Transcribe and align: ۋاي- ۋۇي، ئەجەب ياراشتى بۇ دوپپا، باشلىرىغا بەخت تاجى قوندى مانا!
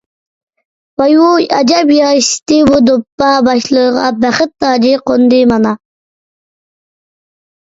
ۋاي- 1.01 1.11
ۋۇي، 1.23 1.43
ئەجەب 1.57 1.91
ياراشتى 1.95 2.57
بۇ 2.71 2.79
دوپپا، 2.87 3.27
باشلىرىغا 3.49 4.09
بەخت 4.25 4.55
تاجى 4.65 4.95
قوندى 5.11 5.43
مانا! 5.53 5.75